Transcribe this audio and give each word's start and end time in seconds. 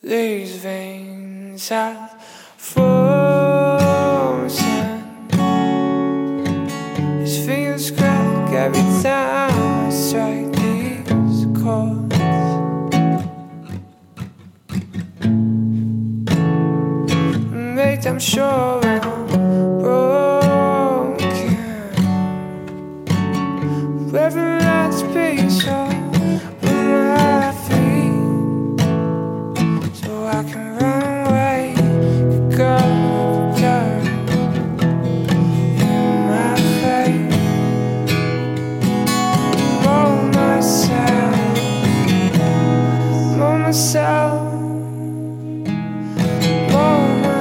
These 0.00 0.58
veins 0.58 1.68
have 1.70 2.22
frozen. 2.56 3.98
These 7.18 7.44
fingers 7.44 7.90
crack 7.90 8.52
every 8.52 8.80
time 9.02 9.50
I 9.50 9.90
strike 9.90 10.52
these 10.52 11.46
chords. 11.60 12.14
Make 17.52 18.02
them 18.02 18.20
sure 18.20 18.80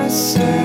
myself. 0.07 0.56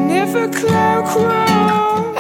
Never 0.07 0.53
cloud 0.53 1.07
crawled 1.07 2.17